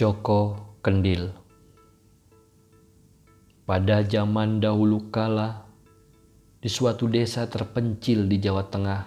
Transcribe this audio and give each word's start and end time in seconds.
Joko 0.00 0.56
Kendil 0.80 1.28
Pada 3.68 4.00
zaman 4.00 4.56
dahulu 4.56 5.12
kala, 5.12 5.68
di 6.56 6.72
suatu 6.72 7.04
desa 7.04 7.44
terpencil 7.44 8.24
di 8.24 8.40
Jawa 8.40 8.64
Tengah, 8.64 9.02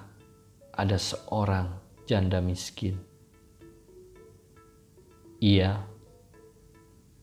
ada 0.69 0.93
seorang 0.93 1.97
janda 2.05 2.45
miskin. 2.45 2.93
Ia 5.41 5.81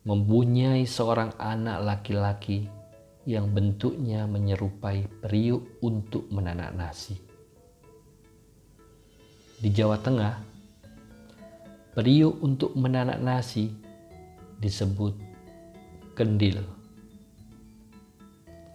mempunyai 0.02 0.82
seorang 0.82 1.38
anak 1.38 1.78
laki-laki 1.86 2.66
yang 3.22 3.54
bentuknya 3.54 4.26
menyerupai 4.26 5.06
periuk 5.22 5.78
untuk 5.78 6.26
menanak 6.26 6.74
nasi. 6.74 7.14
Di 9.62 9.70
Jawa 9.70 9.94
Tengah, 10.02 10.50
Periuk 11.90 12.38
untuk 12.38 12.78
menanak 12.78 13.18
nasi 13.18 13.74
disebut 14.62 15.18
kendil. 16.14 16.62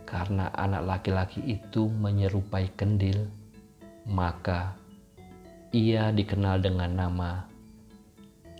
Karena 0.04 0.52
anak 0.52 0.84
laki-laki 0.84 1.40
itu 1.48 1.88
menyerupai 1.88 2.76
kendil, 2.76 3.32
maka 4.04 4.76
ia 5.72 6.12
dikenal 6.12 6.60
dengan 6.60 6.92
nama 6.92 7.48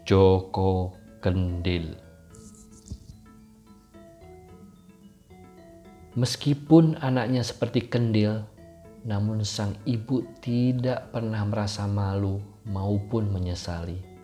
Joko 0.08 0.96
Kendil. 1.20 2.00
Meskipun 6.16 6.96
anaknya 7.04 7.44
seperti 7.44 7.92
kendil, 7.92 8.48
namun 9.04 9.44
sang 9.44 9.76
ibu 9.84 10.24
tidak 10.40 11.12
pernah 11.12 11.44
merasa 11.44 11.84
malu 11.92 12.40
maupun 12.64 13.28
menyesali. 13.28 14.15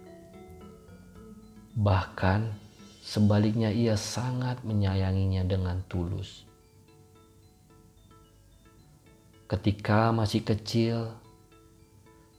Bahkan 1.71 2.51
sebaliknya 2.99 3.71
ia 3.71 3.95
sangat 3.95 4.59
menyayanginya 4.67 5.47
dengan 5.47 5.79
tulus. 5.87 6.43
Ketika 9.47 10.15
masih 10.15 10.47
kecil, 10.47 11.11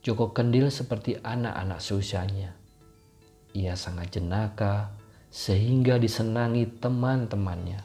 Joko 0.00 0.32
Kendil 0.32 0.72
seperti 0.72 1.20
anak-anak 1.20 1.80
seusianya. 1.80 2.56
Ia 3.52 3.76
sangat 3.76 4.16
jenaka 4.16 4.92
sehingga 5.28 6.00
disenangi 6.00 6.68
teman-temannya. 6.80 7.80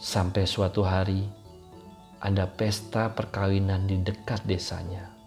Sampai 0.00 0.48
suatu 0.48 0.84
hari 0.84 1.28
ada 2.18 2.46
pesta 2.48 3.12
perkawinan 3.12 3.86
di 3.86 4.00
dekat 4.00 4.42
desanya. 4.48 5.17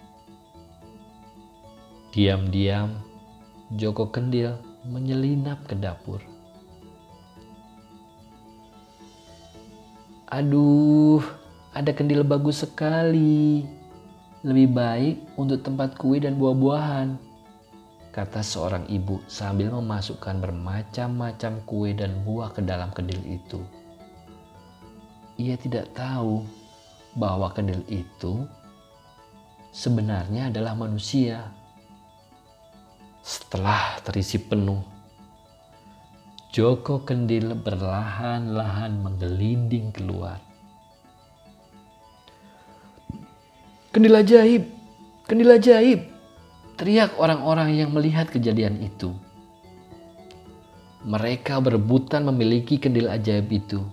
Diam-diam, 2.11 2.91
Joko 3.71 4.11
Kendil 4.11 4.51
menyelinap 4.83 5.63
ke 5.63 5.79
dapur. 5.79 6.19
Aduh, 10.27 11.23
ada 11.71 11.95
kendil 11.95 12.27
bagus 12.27 12.67
sekali. 12.67 13.63
Lebih 14.43 14.67
baik 14.75 15.15
untuk 15.39 15.63
tempat 15.63 15.95
kue 15.95 16.19
dan 16.19 16.35
buah-buahan, 16.35 17.15
kata 18.11 18.43
seorang 18.43 18.91
ibu 18.91 19.23
sambil 19.31 19.71
memasukkan 19.71 20.35
bermacam-macam 20.43 21.63
kue 21.63 21.95
dan 21.95 22.11
buah 22.27 22.51
ke 22.51 22.59
dalam 22.59 22.91
kendil 22.91 23.23
itu. 23.23 23.63
Ia 25.39 25.55
tidak 25.55 25.95
tahu 25.95 26.43
bahwa 27.15 27.55
kendil 27.55 27.79
itu 27.87 28.43
sebenarnya 29.71 30.51
adalah 30.51 30.75
manusia 30.75 31.60
setelah 33.21 34.01
terisi 34.01 34.41
penuh, 34.41 34.81
Joko 36.51 37.05
Kendil 37.05 37.55
berlahan-lahan 37.55 38.99
menggelinding 38.99 39.93
keluar. 39.95 40.41
Kendil 43.93 44.19
ajaib, 44.19 44.63
kendil 45.29 45.53
ajaib, 45.53 46.11
teriak 46.75 47.15
orang-orang 47.15 47.77
yang 47.77 47.93
melihat 47.93 48.27
kejadian 48.27 48.81
itu. 48.83 49.13
Mereka 51.05 51.61
berebutan 51.61 52.27
memiliki 52.27 52.81
kendil 52.81 53.07
ajaib 53.07 53.47
itu. 53.47 53.85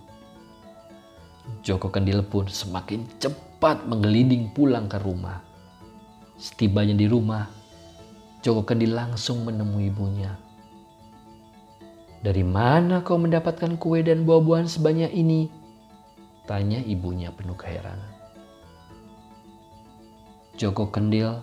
Joko 1.61 1.89
Kendil 1.93 2.21
pun 2.25 2.49
semakin 2.49 3.05
cepat 3.21 3.85
menggelinding 3.85 4.51
pulang 4.51 4.89
ke 4.89 4.97
rumah. 5.01 5.41
Setibanya 6.39 6.95
di 6.95 7.07
rumah, 7.09 7.58
Joko 8.39 8.63
Kendi 8.63 8.87
langsung 8.87 9.43
menemui 9.43 9.91
ibunya. 9.91 10.31
Dari 12.23 12.39
mana 12.43 13.03
kau 13.03 13.19
mendapatkan 13.19 13.75
kue 13.75 13.99
dan 13.99 14.23
buah-buahan 14.23 14.67
sebanyak 14.67 15.11
ini? 15.11 15.51
Tanya 16.47 16.79
ibunya 16.79 17.35
penuh 17.35 17.59
keheranan. 17.59 18.11
Joko 20.55 20.87
Kendil 20.87 21.39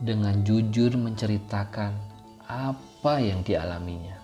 dengan 0.00 0.40
jujur 0.44 0.96
menceritakan 1.00 1.96
apa 2.48 3.20
yang 3.20 3.40
dialaminya. 3.44 4.16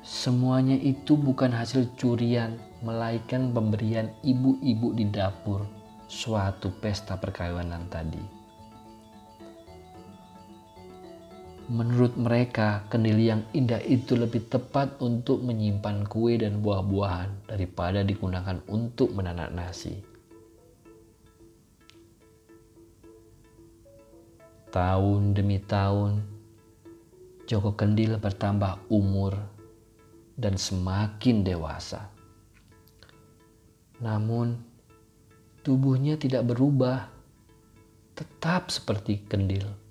Semuanya 0.00 0.76
itu 0.76 1.16
bukan 1.16 1.52
hasil 1.52 1.92
curian, 1.96 2.56
melainkan 2.84 3.52
pemberian 3.52 4.12
ibu-ibu 4.24 4.96
di 4.96 5.08
dapur 5.08 5.64
suatu 6.08 6.72
pesta 6.80 7.20
perkawinan 7.20 7.88
tadi. 7.92 8.39
Menurut 11.70 12.18
mereka, 12.18 12.82
kendil 12.90 13.14
yang 13.22 13.46
indah 13.54 13.78
itu 13.86 14.18
lebih 14.18 14.50
tepat 14.50 14.98
untuk 14.98 15.38
menyimpan 15.46 16.02
kue 16.10 16.34
dan 16.34 16.58
buah-buahan 16.66 17.46
daripada 17.46 18.02
digunakan 18.02 18.58
untuk 18.66 19.14
menanak 19.14 19.54
nasi. 19.54 20.02
Tahun 24.74 25.30
demi 25.30 25.62
tahun, 25.62 26.26
Joko 27.46 27.78
Kendil 27.78 28.18
bertambah 28.18 28.90
umur 28.90 29.38
dan 30.34 30.58
semakin 30.58 31.46
dewasa. 31.46 32.10
Namun, 34.02 34.58
tubuhnya 35.62 36.18
tidak 36.18 36.50
berubah, 36.50 37.06
tetap 38.18 38.74
seperti 38.74 39.22
kendil. 39.30 39.89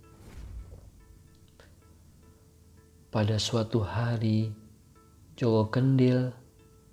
Pada 3.10 3.42
suatu 3.42 3.82
hari, 3.82 4.54
Joko 5.34 5.74
Kendil 5.74 6.30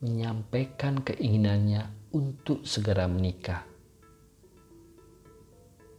menyampaikan 0.00 1.04
keinginannya 1.04 1.92
untuk 2.16 2.64
segera 2.64 3.04
menikah. 3.04 3.60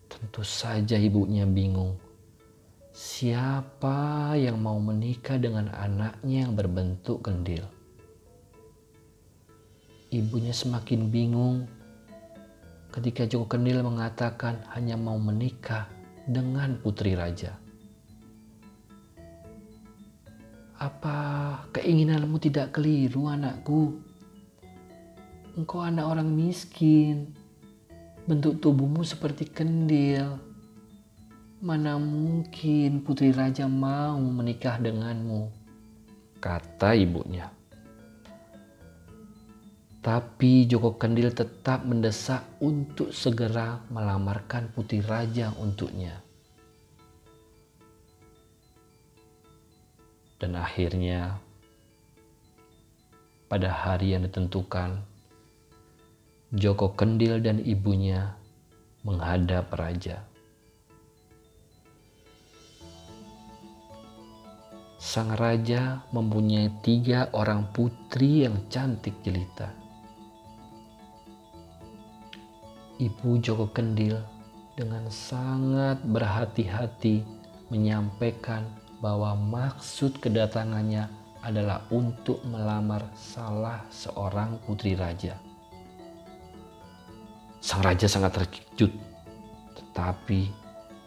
Tentu 0.10 0.42
saja 0.42 0.98
ibunya 0.98 1.46
bingung. 1.46 2.02
Siapa 2.98 4.34
yang 4.42 4.58
mau 4.58 4.82
menikah 4.82 5.38
dengan 5.38 5.70
anaknya 5.70 6.50
yang 6.50 6.58
berbentuk 6.58 7.22
kendil? 7.22 7.70
Ibunya 10.10 10.50
semakin 10.50 11.14
bingung 11.14 11.70
ketika 12.90 13.30
Joko 13.30 13.54
Kendil 13.54 13.86
mengatakan 13.86 14.66
hanya 14.74 14.98
mau 14.98 15.22
menikah 15.22 15.86
dengan 16.26 16.74
putri 16.82 17.14
raja. 17.14 17.67
Apa 20.78 21.18
keinginanmu 21.74 22.38
tidak 22.38 22.78
keliru 22.78 23.26
anakku? 23.26 23.98
Engkau 25.58 25.82
anak 25.82 26.06
orang 26.06 26.30
miskin. 26.30 27.34
Bentuk 28.30 28.62
tubuhmu 28.62 29.02
seperti 29.02 29.50
kendil. 29.50 30.38
Mana 31.66 31.98
mungkin 31.98 33.02
putri 33.02 33.34
raja 33.34 33.66
mau 33.66 34.22
menikah 34.22 34.78
denganmu? 34.78 35.50
Kata 36.38 36.94
ibunya. 36.94 37.50
Tapi 40.06 40.70
Joko 40.70 40.94
Kendil 40.94 41.34
tetap 41.34 41.90
mendesak 41.90 42.62
untuk 42.62 43.10
segera 43.10 43.82
melamarkan 43.90 44.70
putri 44.70 45.02
raja 45.02 45.50
untuknya. 45.58 46.27
Dan 50.38 50.54
akhirnya 50.54 51.42
pada 53.50 53.74
hari 53.74 54.14
yang 54.14 54.22
ditentukan, 54.30 55.02
Joko 56.54 56.94
Kendil 56.94 57.42
dan 57.44 57.60
ibunya 57.60 58.38
menghadap 59.02 59.74
raja. 59.76 60.24
Sang 64.96 65.34
raja 65.34 66.04
mempunyai 66.12 66.70
tiga 66.84 67.32
orang 67.32 67.72
putri 67.72 68.44
yang 68.46 68.68
cantik 68.68 69.16
jelita. 69.24 69.72
Ibu 72.98 73.38
Joko 73.40 73.70
Kendil 73.72 74.18
dengan 74.76 75.06
sangat 75.08 76.02
berhati-hati 76.02 77.22
menyampaikan 77.70 78.66
bahwa 78.98 79.38
maksud 79.38 80.18
kedatangannya 80.18 81.06
adalah 81.46 81.86
untuk 81.94 82.42
melamar 82.50 83.06
salah 83.14 83.86
seorang 83.94 84.58
putri 84.66 84.98
raja. 84.98 85.38
Sang 87.62 87.84
raja 87.86 88.10
sangat 88.10 88.42
terkejut, 88.42 88.92
tetapi 89.78 90.50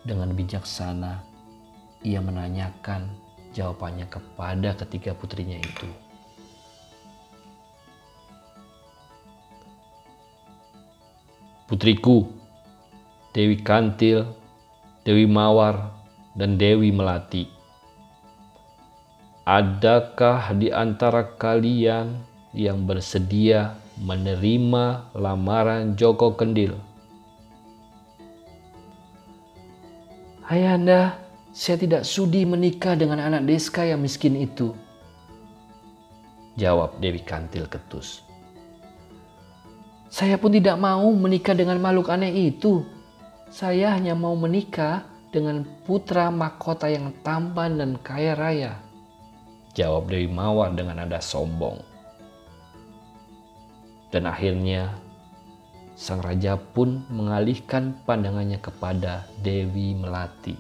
dengan 0.07 0.31
bijaksana 0.33 1.21
ia 2.07 2.23
menanyakan 2.23 3.11
jawabannya 3.53 4.07
kepada 4.07 4.73
ketiga 4.87 5.13
putrinya 5.13 5.59
itu. 5.59 5.89
Putriku, 11.71 12.27
Dewi 13.31 13.63
Kantil, 13.63 14.27
Dewi 15.07 15.23
Mawar, 15.23 15.95
dan 16.35 16.59
Dewi 16.59 16.91
Melati. 16.91 17.60
Adakah 19.49 20.53
di 20.53 20.69
antara 20.69 21.25
kalian 21.25 22.13
yang 22.53 22.85
bersedia 22.85 23.73
menerima 23.97 25.17
lamaran 25.17 25.97
Joko 25.97 26.37
Kendil? 26.37 26.77
Ayahanda, 30.45 31.17
saya 31.57 31.81
tidak 31.81 32.03
sudi 32.05 32.45
menikah 32.45 32.93
dengan 32.93 33.17
anak 33.17 33.49
Deska 33.49 33.89
yang 33.89 34.05
miskin 34.05 34.37
itu. 34.37 34.77
Jawab 36.61 37.01
Dewi 37.01 37.25
Kantil 37.25 37.65
ketus. 37.65 38.21
Saya 40.13 40.37
pun 40.37 40.53
tidak 40.53 40.77
mau 40.77 41.09
menikah 41.17 41.57
dengan 41.57 41.81
makhluk 41.81 42.13
aneh 42.13 42.53
itu. 42.53 42.85
Saya 43.49 43.97
hanya 43.97 44.13
mau 44.13 44.37
menikah 44.37 45.09
dengan 45.33 45.65
putra 45.89 46.29
mahkota 46.29 46.93
yang 46.93 47.15
tampan 47.25 47.81
dan 47.81 47.97
kaya 48.05 48.37
raya. 48.37 48.90
Jawab 49.81 50.13
Dewi 50.13 50.29
Mawar 50.29 50.77
dengan 50.77 51.01
nada 51.01 51.25
sombong. 51.25 51.81
Dan 54.13 54.29
akhirnya 54.29 54.93
sang 55.97 56.21
raja 56.21 56.61
pun 56.61 57.09
mengalihkan 57.09 57.97
pandangannya 58.05 58.61
kepada 58.61 59.25
Dewi 59.41 59.97
Melati. 59.97 60.53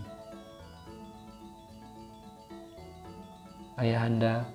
Ayahanda, 3.76 4.48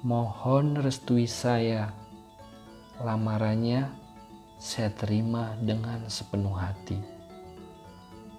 mohon 0.00 0.80
restui 0.80 1.28
saya 1.28 1.92
lamarannya 3.04 3.92
saya 4.56 4.88
terima 4.96 5.52
dengan 5.60 6.08
sepenuh 6.08 6.56
hati. 6.56 6.96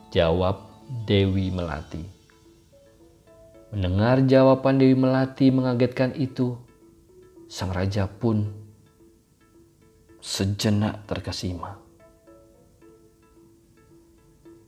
Jawab 0.10 0.66
Dewi 1.06 1.54
Melati. 1.54 2.17
Mendengar 3.77 4.25
jawaban 4.25 4.81
Dewi 4.81 4.97
Melati 4.97 5.53
mengagetkan 5.53 6.18
itu, 6.18 6.57
sang 7.45 7.69
raja 7.69 8.09
pun 8.09 8.50
sejenak 10.18 11.06
terkesima. 11.06 11.77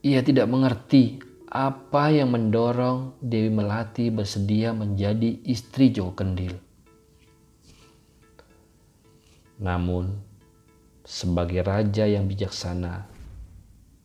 Ia 0.06 0.22
tidak 0.22 0.46
mengerti 0.46 1.26
apa 1.50 2.14
yang 2.14 2.38
mendorong 2.38 3.18
Dewi 3.18 3.50
Melati 3.50 4.14
bersedia 4.14 4.78
menjadi 4.78 5.42
istri 5.42 5.90
Joko 5.90 6.14
Kendil. 6.14 6.54
Namun, 9.58 10.22
sebagai 11.02 11.66
raja 11.66 12.06
yang 12.06 12.30
bijaksana, 12.30 13.10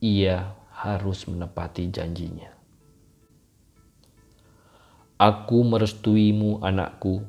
ia 0.01 0.57
harus 0.73 1.29
menepati 1.29 1.93
janjinya. 1.93 2.64
Aku 5.25 5.65
merestuimu 5.65 6.61
anakku, 6.61 7.25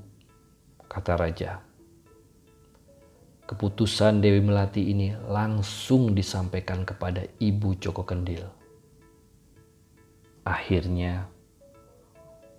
kata 0.92 1.16
raja. 1.16 1.64
Keputusan 3.48 4.20
Dewi 4.20 4.44
Melati 4.44 4.92
ini 4.92 5.16
langsung 5.32 6.12
disampaikan 6.12 6.84
kepada 6.84 7.24
Ibu 7.40 7.80
Joko 7.80 8.04
Kendil. 8.04 8.44
Akhirnya, 10.44 11.24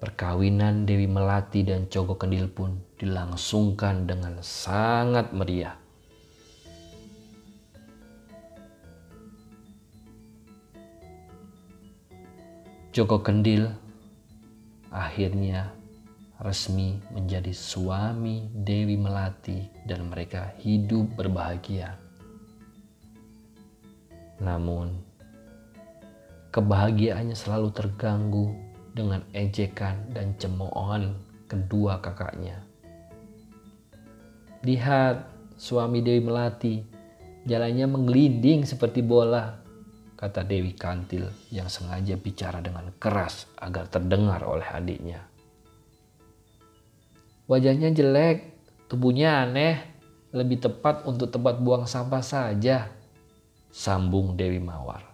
perkawinan 0.00 0.88
Dewi 0.88 1.04
Melati 1.04 1.68
dan 1.68 1.84
Joko 1.92 2.16
Kendil 2.16 2.48
pun 2.48 2.80
dilangsungkan 2.96 4.08
dengan 4.08 4.40
sangat 4.40 5.36
meriah. 5.36 5.76
Joko 12.96 13.20
Kendil 13.20 13.84
akhirnya 14.96 15.76
resmi 16.40 16.96
menjadi 17.12 17.52
suami 17.52 18.48
Dewi 18.48 18.96
Melati 18.96 19.68
dan 19.84 20.08
mereka 20.08 20.56
hidup 20.64 21.20
berbahagia. 21.20 22.00
Namun, 24.40 24.96
kebahagiaannya 26.52 27.36
selalu 27.36 27.68
terganggu 27.72 28.56
dengan 28.96 29.24
ejekan 29.36 30.12
dan 30.16 30.32
cemoohan 30.40 31.16
kedua 31.48 32.00
kakaknya. 32.00 32.60
Lihat, 34.64 35.28
suami 35.56 36.00
Dewi 36.00 36.20
Melati, 36.20 36.84
jalannya 37.48 37.84
menggelinding 37.88 38.68
seperti 38.68 39.00
bola, 39.00 39.60
kata 40.16 40.42
Dewi 40.42 40.72
Kantil 40.72 41.28
yang 41.52 41.68
sengaja 41.68 42.16
bicara 42.16 42.64
dengan 42.64 42.88
keras 42.96 43.44
agar 43.60 43.84
terdengar 43.92 44.40
oleh 44.48 44.64
adiknya. 44.64 45.20
Wajahnya 47.46 47.92
jelek, 47.92 48.56
tubuhnya 48.88 49.44
aneh, 49.44 49.78
lebih 50.34 50.58
tepat 50.58 51.04
untuk 51.06 51.30
tempat 51.30 51.60
buang 51.62 51.86
sampah 51.86 52.24
saja, 52.24 52.90
sambung 53.70 54.34
Dewi 54.34 54.58
Mawar. 54.58 55.04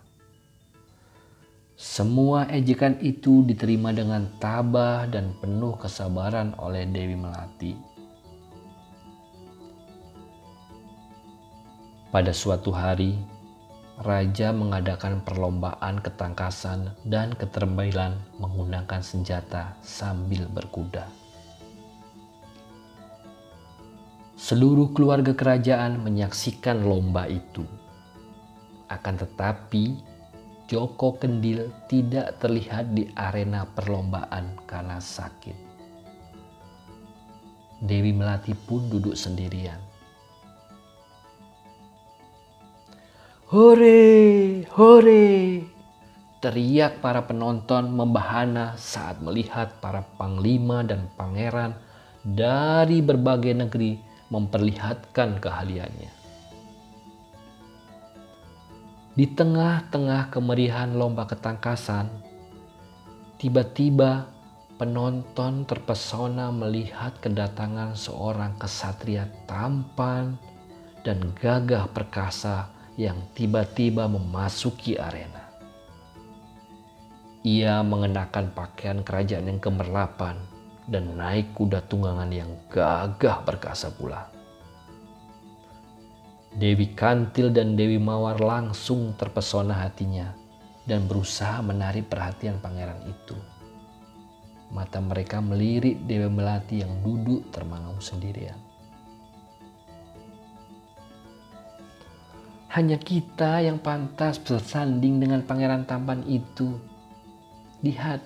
Semua 1.75 2.47
ejekan 2.47 2.95
itu 3.03 3.43
diterima 3.43 3.91
dengan 3.91 4.31
tabah 4.39 5.11
dan 5.11 5.35
penuh 5.43 5.75
kesabaran 5.83 6.55
oleh 6.63 6.87
Dewi 6.87 7.19
Melati. 7.19 7.75
Pada 12.15 12.31
suatu 12.31 12.71
hari, 12.71 13.19
raja 14.03 14.51
mengadakan 14.51 15.23
perlombaan 15.23 16.03
ketangkasan 16.03 16.91
dan 17.07 17.31
keterampilan 17.39 18.19
menggunakan 18.43 18.99
senjata 18.99 19.79
sambil 19.79 20.51
berkuda. 20.51 21.07
Seluruh 24.35 24.91
keluarga 24.91 25.31
kerajaan 25.39 26.03
menyaksikan 26.03 26.83
lomba 26.83 27.31
itu. 27.31 27.63
Akan 28.91 29.15
tetapi, 29.15 29.95
Joko 30.67 31.15
Kendil 31.15 31.71
tidak 31.87 32.43
terlihat 32.43 32.91
di 32.91 33.07
arena 33.15 33.63
perlombaan 33.71 34.59
karena 34.67 34.99
sakit. 34.99 35.55
Dewi 37.79 38.11
Melati 38.11 38.55
pun 38.55 38.91
duduk 38.91 39.15
sendirian. 39.15 39.92
Hore, 43.53 44.65
hore! 44.81 45.29
Teriak 46.41 47.05
para 47.05 47.29
penonton 47.29 47.93
membahana 47.93 48.81
saat 48.81 49.21
melihat 49.21 49.77
para 49.77 50.09
panglima 50.17 50.81
dan 50.81 51.13
pangeran 51.21 51.77
dari 52.25 53.05
berbagai 53.05 53.53
negeri 53.53 54.01
memperlihatkan 54.33 55.37
keahliannya. 55.37 56.13
Di 59.21 59.27
tengah-tengah 59.29 60.33
kemeriahan 60.33 60.97
lomba 60.97 61.29
ketangkasan, 61.29 62.09
tiba-tiba 63.37 64.33
penonton 64.81 65.69
terpesona 65.69 66.49
melihat 66.49 67.21
kedatangan 67.21 68.01
seorang 68.01 68.57
kesatria 68.57 69.29
tampan 69.45 70.41
dan 71.05 71.37
gagah 71.37 71.93
perkasa 71.93 72.72
yang 73.01 73.17
tiba-tiba 73.33 74.05
memasuki 74.09 75.01
arena. 75.01 75.49
Ia 77.43 77.83
mengenakan 77.83 78.55
pakaian 78.55 79.03
kerajaan 79.03 79.51
yang 79.51 79.59
kemerlapan 79.59 80.39
dan 80.87 81.19
naik 81.19 81.51
kuda 81.59 81.83
tunggangan 81.91 82.31
yang 82.31 82.55
gagah 82.71 83.43
perkasa 83.43 83.91
pula. 83.91 84.31
Dewi 86.55 86.95
Kantil 86.95 87.51
dan 87.51 87.75
Dewi 87.75 87.99
Mawar 87.99 88.39
langsung 88.39 89.17
terpesona 89.19 89.75
hatinya 89.83 90.31
dan 90.87 91.11
berusaha 91.11 91.59
menarik 91.67 92.07
perhatian 92.07 92.63
pangeran 92.63 93.03
itu. 93.11 93.35
Mata 94.71 95.03
mereka 95.03 95.43
melirik 95.43 96.07
Dewi 96.07 96.31
Melati 96.31 96.87
yang 96.87 97.03
duduk 97.03 97.51
termangu 97.51 97.99
sendirian. 97.99 98.62
Hanya 102.73 102.97
kita 102.97 103.61
yang 103.61 103.85
pantas 103.85 104.41
bersanding 104.41 105.21
dengan 105.21 105.45
pangeran 105.45 105.85
tampan 105.85 106.25
itu. 106.25 106.81
lihat 107.83 108.23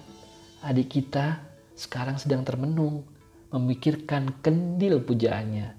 adik 0.62 1.00
kita 1.00 1.41
sekarang 1.75 2.21
sedang 2.21 2.45
termenung 2.47 3.03
memikirkan 3.50 4.31
kendil 4.45 5.03
pujaannya. 5.03 5.75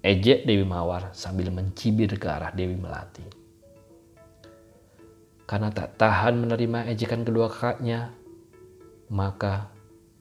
Ejek 0.00 0.48
Dewi 0.48 0.64
Mawar 0.64 1.12
sambil 1.12 1.50
mencibir 1.52 2.08
ke 2.16 2.26
arah 2.30 2.54
Dewi 2.54 2.78
Melati. 2.78 3.26
Karena 5.44 5.68
tak 5.68 5.98
tahan 6.00 6.38
menerima 6.40 6.88
ejekan 6.94 7.26
kedua 7.26 7.50
kakaknya, 7.52 8.14
maka 9.12 9.68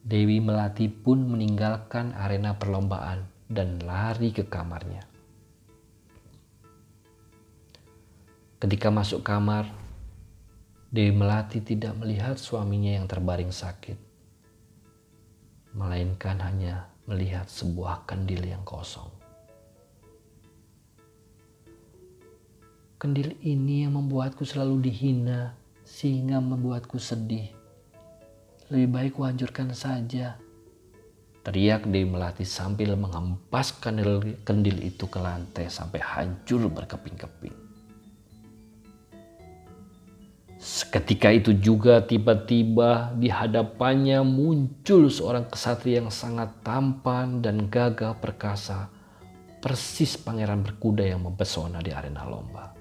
Dewi 0.03 0.43
Melati 0.43 0.89
pun 0.89 1.23
meninggalkan 1.23 2.17
arena 2.17 2.57
perlombaan 2.57 3.29
dan 3.47 3.79
lari 3.85 4.33
ke 4.33 4.43
kamarnya. 4.43 5.10
Ketika 8.61 8.93
masuk 8.93 9.25
kamar, 9.25 9.65
Dewi 10.93 11.09
Melati 11.09 11.65
tidak 11.65 11.97
melihat 11.97 12.37
suaminya 12.37 12.93
yang 12.93 13.09
terbaring 13.09 13.49
sakit 13.49 14.11
melainkan 15.71 16.35
hanya 16.43 16.91
melihat 17.07 17.47
sebuah 17.47 18.03
kandil 18.03 18.43
yang 18.43 18.59
kosong. 18.67 19.07
Kendil 23.01 23.33
ini 23.41 23.87
yang 23.87 23.97
membuatku 23.97 24.45
selalu 24.45 24.91
dihina 24.91 25.57
sehingga 25.81 26.37
membuatku 26.37 27.01
sedih. 27.01 27.49
Lebih 28.69 28.89
baik 28.93 29.11
kuhancurkan 29.17 29.73
saja. 29.73 30.37
Teriak 31.41 31.89
Dewi 31.89 32.05
Melati 32.05 32.45
sambil 32.45 32.93
menghempas 32.93 33.73
kendil, 33.81 34.37
kendil 34.45 34.77
itu 34.85 35.09
ke 35.09 35.17
lantai 35.17 35.65
sampai 35.65 35.97
hancur 35.97 36.69
berkeping-keping. 36.69 37.70
Seketika 40.61 41.33
itu 41.33 41.57
juga 41.57 42.05
tiba-tiba 42.05 43.17
di 43.17 43.33
hadapannya 43.33 44.21
muncul 44.21 45.09
seorang 45.09 45.49
kesatria 45.49 46.05
yang 46.05 46.13
sangat 46.13 46.53
tampan 46.61 47.41
dan 47.41 47.65
gagah 47.65 48.13
perkasa, 48.21 48.85
persis 49.57 50.21
pangeran 50.21 50.61
berkuda 50.61 51.01
yang 51.01 51.25
mempesona 51.25 51.81
di 51.81 51.89
arena 51.89 52.29
lomba. 52.29 52.77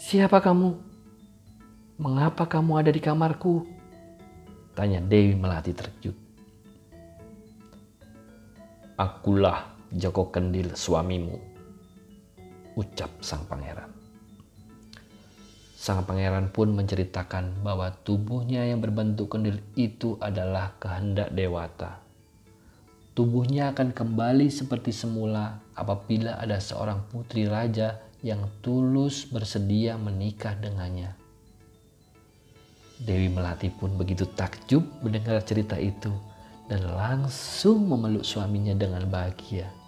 Siapa 0.00 0.40
kamu? 0.40 0.68
Mengapa 2.00 2.48
kamu 2.48 2.80
ada 2.80 2.88
di 2.88 3.04
kamarku? 3.04 3.68
Tanya 4.72 5.04
Dewi 5.04 5.36
Melati 5.36 5.76
terkejut. 5.76 6.16
Akulah 8.96 9.68
Joko 9.92 10.32
Kendil 10.32 10.72
suamimu, 10.72 11.36
ucap 12.80 13.12
sang 13.20 13.44
pangeran. 13.44 14.01
Sang 15.82 16.06
pangeran 16.06 16.54
pun 16.54 16.70
menceritakan 16.78 17.66
bahwa 17.66 17.90
tubuhnya 18.06 18.62
yang 18.62 18.78
berbentuk 18.78 19.34
kendil 19.34 19.58
itu 19.74 20.14
adalah 20.22 20.78
kehendak 20.78 21.34
dewata. 21.34 21.98
Tubuhnya 23.18 23.74
akan 23.74 23.90
kembali 23.90 24.46
seperti 24.46 24.94
semula 24.94 25.58
apabila 25.74 26.38
ada 26.38 26.62
seorang 26.62 27.02
putri 27.10 27.50
raja 27.50 27.98
yang 28.22 28.46
tulus 28.62 29.26
bersedia 29.26 29.98
menikah 29.98 30.54
dengannya. 30.54 31.18
Dewi 33.02 33.26
Melati 33.26 33.66
pun 33.66 33.98
begitu 33.98 34.22
takjub 34.38 34.86
mendengar 35.02 35.42
cerita 35.42 35.74
itu 35.82 36.14
dan 36.70 36.94
langsung 36.94 37.90
memeluk 37.90 38.22
suaminya 38.22 38.78
dengan 38.78 39.02
bahagia. 39.10 39.81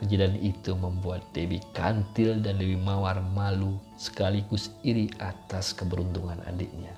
Kejadian 0.00 0.40
itu 0.40 0.72
membuat 0.72 1.20
Dewi 1.36 1.60
Kantil 1.76 2.40
dan 2.40 2.56
Dewi 2.56 2.72
Mawar 2.72 3.20
malu 3.20 3.76
sekaligus 4.00 4.72
iri 4.80 5.12
atas 5.20 5.76
keberuntungan 5.76 6.40
adiknya. 6.48 6.96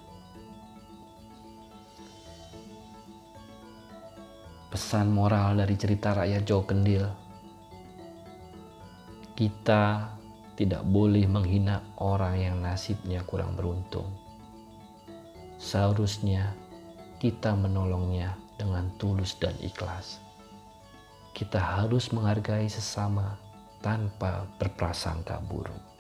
Pesan 4.70 5.10
moral 5.10 5.58
dari 5.58 5.74
cerita 5.74 6.14
rakyat 6.14 6.46
Jawa 6.46 6.62
Kendil. 6.62 7.04
Kita 9.34 10.14
tidak 10.54 10.86
boleh 10.86 11.26
menghina 11.26 11.82
orang 11.98 12.38
yang 12.38 12.62
nasibnya 12.62 13.26
kurang 13.26 13.58
beruntung. 13.58 14.06
Seharusnya 15.58 16.54
kita 17.18 17.58
menolongnya 17.58 18.38
dengan 18.54 18.94
tulus 18.94 19.34
dan 19.42 19.58
ikhlas 19.58 20.22
kita 21.32 21.58
harus 21.58 22.12
menghargai 22.12 22.68
sesama 22.68 23.36
tanpa 23.80 24.46
berprasangka 24.56 25.40
buruk. 25.48 25.91